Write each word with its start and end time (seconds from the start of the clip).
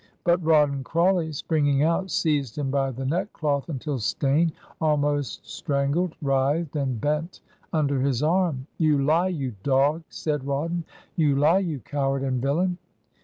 But 0.23 0.43
Rawdon 0.43 0.83
Crawley, 0.83 1.31
springing 1.31 1.83
out, 1.83 2.09
seized 2.09 2.57
him 2.57 2.71
by 2.71 2.89
the 2.89 3.05
neckcloth 3.05 3.67
tmtil 3.67 3.99
Steyne, 3.99 4.51
almost 4.81 5.45
strangled, 5.47 6.15
writhed 6.23 6.75
and 6.75 6.99
bent 6.99 7.39
under 7.71 8.01
his 8.01 8.23
arm. 8.23 8.65
'You 8.79 8.97
lie, 8.97 9.27
you 9.27 9.53
dog 9.61 10.01
I' 10.01 10.05
said 10.09 10.47
Rawdon. 10.47 10.85
'You 11.15 11.35
lie, 11.35 11.59
you 11.59 11.81
coward 11.81 12.23
and 12.23 12.41
villain.' 12.41 12.79